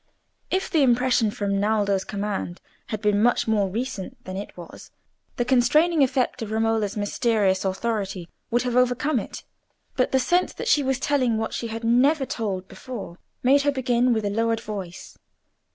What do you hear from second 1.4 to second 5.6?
Naldo's command had been much more recent than it was, the